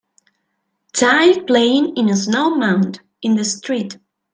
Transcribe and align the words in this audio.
Child 0.93 1.45
playing 1.45 1.95
in 1.95 2.09
a 2.09 2.15
snow 2.15 2.55
mound 2.55 3.01
in 3.21 3.35
the 3.35 3.45
street. 3.45 3.99